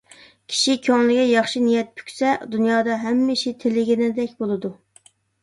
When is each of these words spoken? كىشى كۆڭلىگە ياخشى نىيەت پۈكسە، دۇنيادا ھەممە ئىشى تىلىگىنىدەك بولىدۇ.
كىشى 0.51 0.73
كۆڭلىگە 0.85 1.25
ياخشى 1.31 1.61
نىيەت 1.65 1.91
پۈكسە، 1.99 2.31
دۇنيادا 2.55 2.97
ھەممە 3.03 3.37
ئىشى 3.37 3.55
تىلىگىنىدەك 3.61 4.35
بولىدۇ. 4.43 4.75